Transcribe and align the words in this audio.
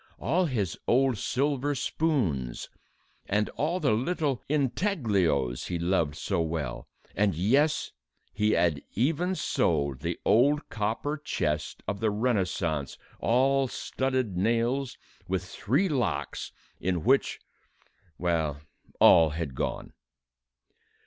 All 0.17 0.45
his 0.47 0.79
old 0.87 1.19
silver 1.19 1.75
spoons 1.75 2.69
and 3.27 3.49
all 3.49 3.79
the 3.79 3.91
little 3.91 4.41
intaglios 4.49 5.67
he 5.67 5.77
loved 5.77 6.15
so 6.15 6.41
well, 6.41 6.87
and 7.15 7.35
yes! 7.35 7.91
he 8.33 8.53
had 8.53 8.81
even 8.95 9.35
sold 9.35 9.99
the 9.99 10.19
old 10.25 10.67
copper 10.69 11.17
chest 11.17 11.83
of 11.87 11.99
the 11.99 12.09
Renaissance, 12.09 12.97
all 13.19 13.67
studded 13.67 14.35
nails, 14.35 14.97
with 15.27 15.45
three 15.45 15.87
locks, 15.87 16.51
in 16.79 17.03
which... 17.03 17.39
well, 18.17 18.59
all 18.99 19.29
had 19.37 19.53
gone. 19.53 19.93